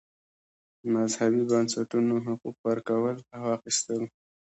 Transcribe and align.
مذهبي 0.93 1.41
بنسټونو 1.51 2.15
حقوق 2.25 2.57
ورکول 2.67 3.17
او 3.35 3.43
اخیستل. 3.57 4.01